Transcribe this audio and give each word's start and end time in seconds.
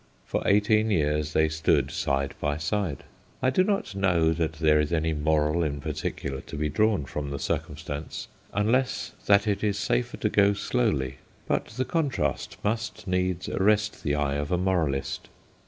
For 0.25 0.41
eighteen 0.47 0.89
years 0.89 1.33
they 1.33 1.47
stood 1.47 1.91
side 1.91 2.33
by 2.39 2.57
side. 2.57 3.03
I 3.39 3.51
do 3.51 3.63
not 3.63 3.93
know 3.93 4.33
that 4.33 4.53
there 4.53 4.79
is 4.79 4.91
any 4.91 5.13
moral 5.13 5.61
in 5.61 5.79
particular 5.79 6.41
to 6.41 6.55
be 6.55 6.69
drawn 6.69 7.05
from 7.05 7.29
the 7.29 7.37
circumstance, 7.37 8.27
unless 8.51 9.11
that 9.27 9.45
it 9.47 9.63
is 9.63 9.77
safer 9.77 10.17
to 10.17 10.29
go 10.29 10.53
slowly, 10.53 11.17
but 11.47 11.65
the 11.67 11.85
contrast 11.85 12.57
must 12.63 13.05
needs 13.07 13.47
arrest 13.47 14.01
the 14.01 14.15
eye 14.15 14.37
of 14.37 14.51
a 14.51 14.57
moralist. 14.57 15.29